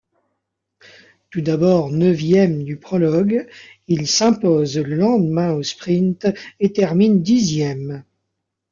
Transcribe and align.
Tout 1.29 1.41
d'abord 1.41 1.91
neuvième 1.91 2.63
du 2.63 2.75
prologue, 2.77 3.47
il 3.87 4.07
s'impose 4.07 4.79
le 4.79 4.95
lendemain 4.95 5.53
au 5.53 5.61
sprint 5.61 6.25
et 6.59 6.73
termine 6.73 7.21
dixième. 7.21 8.03